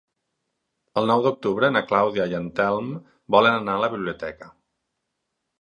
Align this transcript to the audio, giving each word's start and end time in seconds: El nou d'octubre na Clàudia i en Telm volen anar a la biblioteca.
El 1.01 1.09
nou 1.11 1.21
d'octubre 1.27 1.69
na 1.75 1.83
Clàudia 1.91 2.27
i 2.31 2.35
en 2.39 2.49
Telm 2.61 2.89
volen 3.37 3.59
anar 3.61 3.79
a 3.79 3.85
la 3.85 3.91
biblioteca. 3.97 4.53